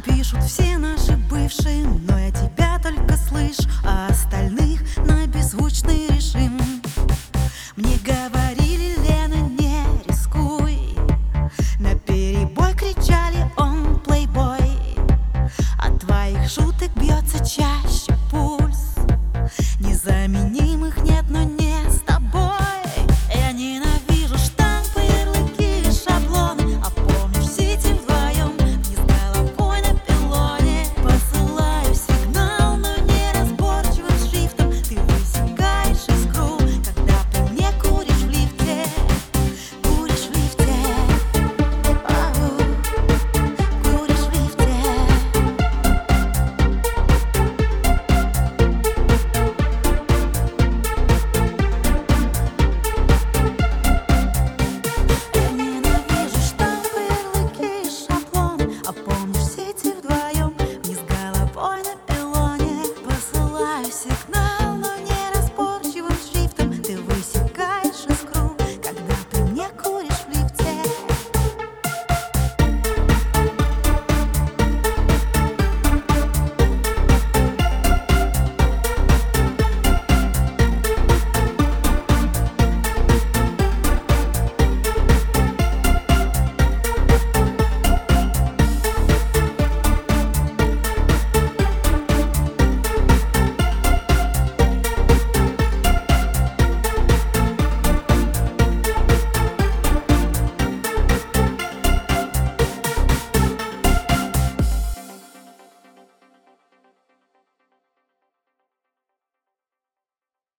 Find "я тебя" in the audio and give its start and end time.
2.18-2.78